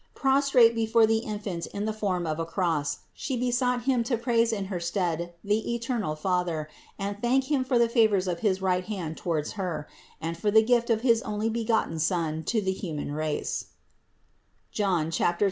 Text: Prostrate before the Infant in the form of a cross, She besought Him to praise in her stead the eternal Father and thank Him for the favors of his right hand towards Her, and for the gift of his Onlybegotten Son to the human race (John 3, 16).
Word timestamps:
Prostrate 0.15 0.73
before 0.73 1.05
the 1.05 1.19
Infant 1.19 1.67
in 1.67 1.85
the 1.85 1.93
form 1.93 2.25
of 2.25 2.39
a 2.39 2.43
cross, 2.47 3.01
She 3.13 3.37
besought 3.37 3.83
Him 3.83 4.03
to 4.05 4.17
praise 4.17 4.51
in 4.51 4.65
her 4.65 4.79
stead 4.79 5.35
the 5.43 5.75
eternal 5.75 6.15
Father 6.15 6.67
and 6.97 7.21
thank 7.21 7.51
Him 7.51 7.63
for 7.63 7.77
the 7.77 7.87
favors 7.87 8.27
of 8.27 8.39
his 8.39 8.63
right 8.63 8.85
hand 8.85 9.15
towards 9.15 9.51
Her, 9.51 9.87
and 10.19 10.35
for 10.35 10.49
the 10.49 10.63
gift 10.63 10.89
of 10.89 11.01
his 11.01 11.21
Onlybegotten 11.21 11.99
Son 11.99 12.43
to 12.45 12.63
the 12.63 12.71
human 12.73 13.11
race 13.11 13.65
(John 14.71 15.11
3, 15.11 15.11
16). 15.23 15.35